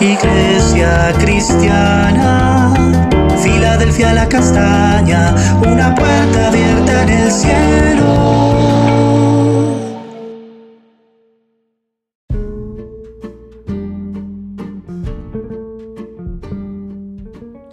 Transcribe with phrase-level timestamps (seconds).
[0.00, 2.74] Iglesia cristiana,
[3.40, 8.14] Filadelfia la castaña, una puerta abierta en el cielo.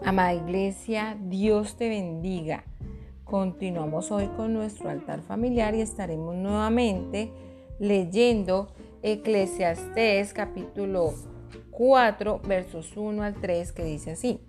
[0.05, 2.65] Amada Iglesia, Dios te bendiga.
[3.23, 7.31] Continuamos hoy con nuestro altar familiar y estaremos nuevamente
[7.79, 8.67] leyendo
[9.01, 11.15] Eclesiastés capítulo
[11.83, 14.39] 4 versos 1 al 3 que dice así.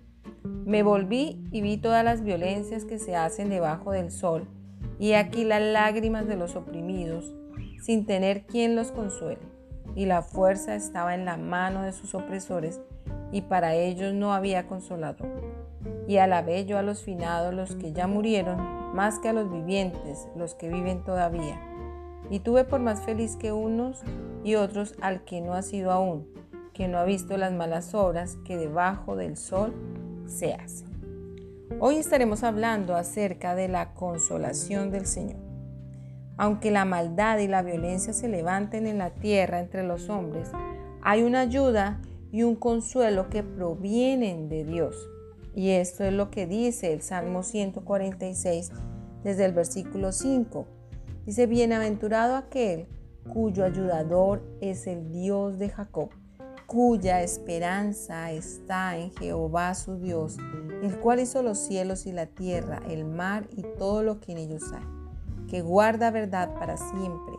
[0.43, 4.45] Me volví y vi todas las violencias que se hacen debajo del sol
[4.99, 7.33] y aquí las lágrimas de los oprimidos
[7.81, 9.41] sin tener quien los consuele.
[9.95, 12.81] Y la fuerza estaba en la mano de sus opresores
[13.31, 15.27] y para ellos no había consolador
[16.07, 20.27] y alabé yo a los finados, los que ya murieron, más que a los vivientes,
[20.35, 21.59] los que viven todavía.
[22.29, 24.03] Y tuve por más feliz que unos
[24.43, 26.27] y otros al que no ha sido aún,
[26.73, 29.73] que no ha visto las malas obras que debajo del sol
[30.25, 30.87] se hacen.
[31.79, 35.41] Hoy estaremos hablando acerca de la consolación del Señor.
[36.37, 40.49] Aunque la maldad y la violencia se levanten en la tierra entre los hombres,
[41.01, 44.95] hay una ayuda y un consuelo que provienen de Dios
[45.55, 48.71] y esto es lo que dice el Salmo 146
[49.23, 50.65] desde el versículo 5.
[51.25, 52.87] Dice, bienaventurado aquel
[53.31, 56.09] cuyo ayudador es el Dios de Jacob,
[56.73, 60.37] cuya esperanza está en Jehová su Dios,
[60.81, 64.39] el cual hizo los cielos y la tierra, el mar y todo lo que en
[64.39, 64.83] ellos hay,
[65.47, 67.35] que guarda verdad para siempre,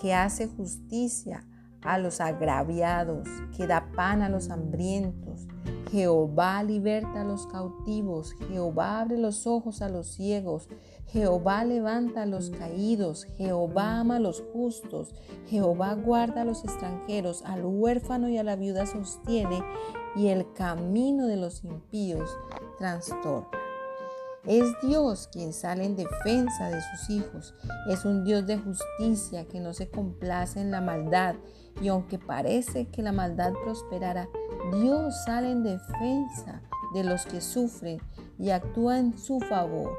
[0.00, 1.44] que hace justicia
[1.82, 5.48] a los agraviados, que da pan a los hambrientos,
[5.90, 10.68] Jehová liberta a los cautivos, Jehová abre los ojos a los ciegos,
[11.08, 15.14] Jehová levanta a los caídos, Jehová ama a los justos,
[15.46, 19.62] Jehová guarda a los extranjeros, al huérfano y a la viuda sostiene,
[20.16, 22.30] y el camino de los impíos
[22.78, 23.48] trastorna.
[24.46, 27.54] Es Dios quien sale en defensa de sus hijos.
[27.90, 31.34] Es un Dios de justicia que no se complace en la maldad.
[31.82, 34.28] Y aunque parece que la maldad prosperará,
[34.72, 36.62] Dios sale en defensa
[36.94, 38.00] de los que sufren
[38.38, 39.98] y actúa en su favor.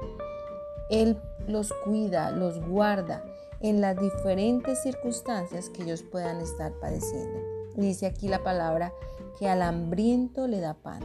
[0.90, 1.18] Él
[1.48, 3.24] los cuida, los guarda
[3.60, 7.40] en las diferentes circunstancias que ellos puedan estar padeciendo.
[7.76, 8.94] Dice aquí la palabra
[9.40, 11.02] que al hambriento le da pan.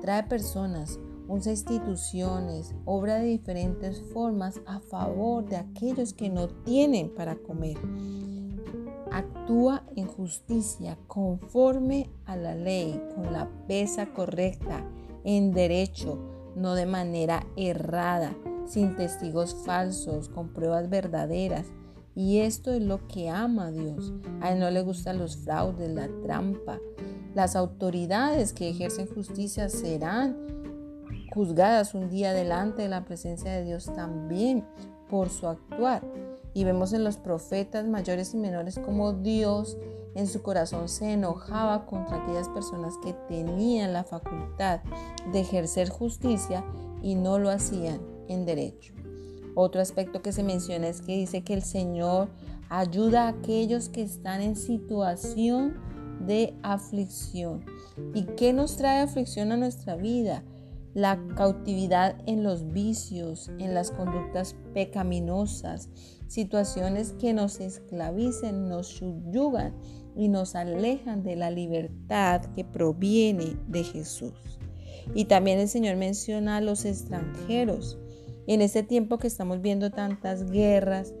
[0.00, 0.98] Trae personas,
[1.28, 7.78] usa instituciones, obra de diferentes formas a favor de aquellos que no tienen para comer.
[9.12, 14.84] Actúa en justicia conforme a la ley, con la pesa correcta,
[15.24, 16.18] en derecho,
[16.54, 18.34] no de manera errada,
[18.66, 21.66] sin testigos falsos, con pruebas verdaderas.
[22.14, 24.12] Y esto es lo que ama Dios.
[24.40, 26.78] A Él no le gustan los fraudes, la trampa.
[27.34, 30.36] Las autoridades que ejercen justicia serán
[31.32, 34.64] juzgadas un día delante de la presencia de Dios también
[35.10, 36.02] por su actuar.
[36.54, 39.76] Y vemos en los profetas mayores y menores como Dios
[40.14, 44.80] en su corazón se enojaba contra aquellas personas que tenían la facultad
[45.30, 46.64] de ejercer justicia
[47.02, 48.94] y no lo hacían en derecho.
[49.54, 52.28] Otro aspecto que se menciona es que dice que el Señor
[52.68, 55.74] ayuda a aquellos que están en situación
[56.26, 57.64] de aflicción.
[58.14, 60.42] ¿Y qué nos trae aflicción a nuestra vida?
[60.96, 65.90] la cautividad en los vicios, en las conductas pecaminosas,
[66.26, 69.74] situaciones que nos esclavicen, nos subyugan
[70.16, 74.32] y nos alejan de la libertad que proviene de Jesús.
[75.14, 77.98] Y también el Señor menciona a los extranjeros.
[78.46, 81.14] En este tiempo que estamos viendo tantas guerras,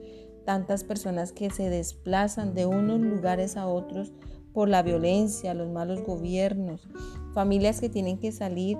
[0.44, 4.12] tantas personas que se desplazan de unos lugares a otros
[4.52, 6.88] por la violencia, los malos gobiernos,
[7.34, 8.78] familias que tienen que salir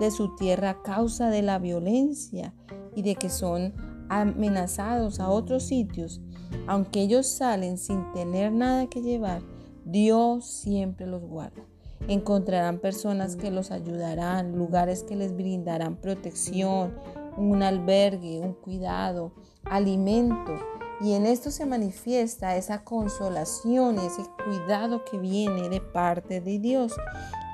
[0.00, 2.54] de su tierra a causa de la violencia
[2.96, 3.74] y de que son
[4.08, 6.20] amenazados a otros sitios,
[6.66, 9.42] aunque ellos salen sin tener nada que llevar,
[9.84, 11.62] Dios siempre los guarda.
[12.08, 16.94] Encontrarán personas que los ayudarán, lugares que les brindarán protección,
[17.36, 19.32] un albergue, un cuidado,
[19.64, 20.58] alimento.
[21.00, 26.94] Y en esto se manifiesta esa consolación, ese cuidado que viene de parte de Dios.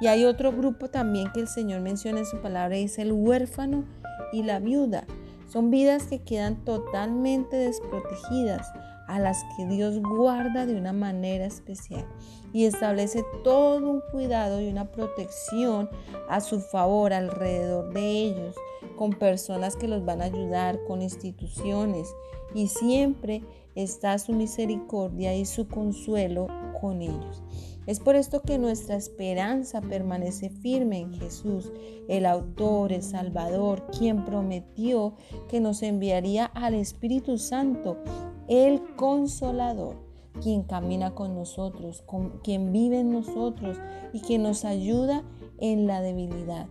[0.01, 3.85] Y hay otro grupo también que el Señor menciona en su palabra, es el huérfano
[4.33, 5.07] y la viuda.
[5.49, 8.71] Son vidas que quedan totalmente desprotegidas,
[9.09, 12.05] a las que Dios guarda de una manera especial
[12.53, 15.89] y establece todo un cuidado y una protección
[16.29, 18.55] a su favor alrededor de ellos,
[18.99, 22.12] con personas que los van a ayudar, con instituciones,
[22.53, 23.43] y siempre
[23.77, 26.49] está su misericordia y su consuelo
[26.81, 27.45] con ellos.
[27.87, 31.73] Es por esto que nuestra esperanza permanece firme en Jesús,
[32.09, 35.15] el autor, el Salvador, quien prometió
[35.49, 37.99] que nos enviaría al Espíritu Santo,
[38.49, 39.95] el consolador,
[40.43, 42.03] quien camina con nosotros,
[42.43, 43.79] quien vive en nosotros
[44.12, 45.23] y quien nos ayuda
[45.59, 46.67] en la debilidad.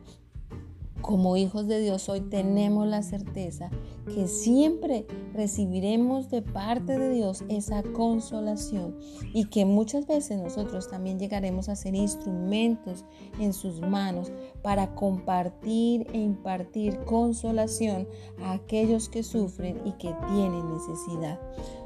[1.07, 3.69] Como hijos de Dios hoy tenemos la certeza
[4.13, 8.99] que siempre recibiremos de parte de Dios esa consolación
[9.33, 13.05] y que muchas veces nosotros también llegaremos a ser instrumentos
[13.39, 14.33] en sus manos
[14.67, 18.05] para compartir e impartir consolación
[18.43, 21.39] a aquellos que sufren y que tienen necesidad.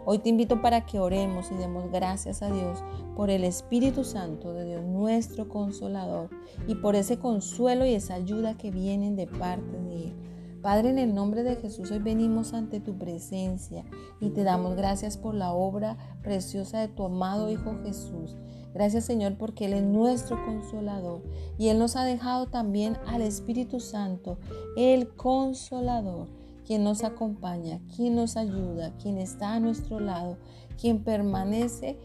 [0.04, 2.84] Hoy te invito para que oremos y demos gracias a Dios
[3.16, 6.32] por el Espíritu Santo de Dios, nuestro consolador,
[6.68, 10.31] y por ese consuelo y esa ayuda que vienen de parte de Él.
[10.62, 13.84] Padre, en el nombre de Jesús hoy venimos ante tu presencia
[14.20, 18.38] y te damos gracias por la obra preciosa de tu amado Hijo Jesús.
[18.72, 21.24] Gracias Señor porque Él es nuestro consolador
[21.58, 24.38] y Él nos ha dejado también al Espíritu Santo,
[24.78, 26.28] el consolador
[26.64, 30.38] quien nos acompaña, quien nos ayuda, quien está a nuestro lado,
[30.80, 31.98] quien permanece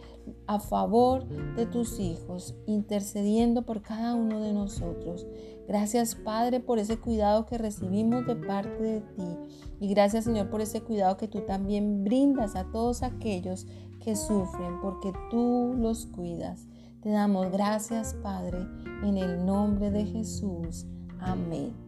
[0.46, 1.26] a favor
[1.56, 5.26] de tus hijos, intercediendo por cada uno de nosotros.
[5.66, 9.38] Gracias Padre por ese cuidado que recibimos de parte de ti.
[9.80, 13.66] Y gracias Señor por ese cuidado que tú también brindas a todos aquellos
[14.00, 16.66] que sufren, porque tú los cuidas.
[17.00, 18.58] Te damos gracias Padre
[19.02, 20.86] en el nombre de Jesús.
[21.18, 21.85] Amén.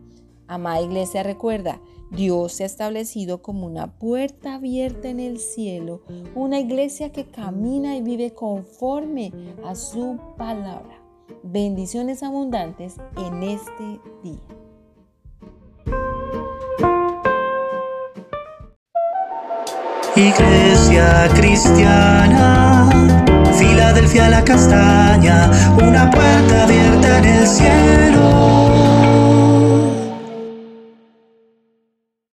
[0.49, 1.79] Amada iglesia, recuerda,
[2.11, 6.01] Dios se ha establecido como una puerta abierta en el cielo,
[6.35, 9.31] una iglesia que camina y vive conforme
[9.63, 11.03] a su palabra.
[11.43, 14.41] Bendiciones abundantes en este día.
[20.17, 22.89] Iglesia cristiana,
[23.57, 26.67] Filadelfia la castaña, una puerta